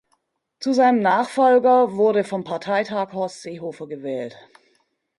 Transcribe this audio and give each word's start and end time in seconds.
Zu 0.59 0.73
seinem 0.73 1.03
Nachfolger 1.03 1.91
wurde 1.93 2.23
vom 2.23 2.43
Parteitag 2.43 3.13
Horst 3.13 3.43
Seehofer 3.43 3.85
gewählt. 3.85 4.35